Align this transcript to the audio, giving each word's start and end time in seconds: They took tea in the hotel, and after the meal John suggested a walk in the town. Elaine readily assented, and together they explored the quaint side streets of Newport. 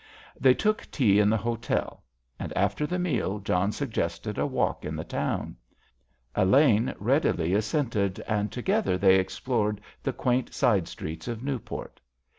They 0.39 0.55
took 0.55 0.89
tea 0.89 1.19
in 1.19 1.29
the 1.29 1.37
hotel, 1.37 2.01
and 2.39 2.51
after 2.57 2.87
the 2.87 2.97
meal 2.97 3.37
John 3.37 3.71
suggested 3.71 4.39
a 4.39 4.47
walk 4.47 4.83
in 4.83 4.95
the 4.95 5.03
town. 5.03 5.55
Elaine 6.33 6.95
readily 6.97 7.53
assented, 7.53 8.19
and 8.21 8.51
together 8.51 8.97
they 8.97 9.19
explored 9.19 9.79
the 10.01 10.11
quaint 10.13 10.55
side 10.55 10.87
streets 10.87 11.27
of 11.27 11.43
Newport. 11.43 12.01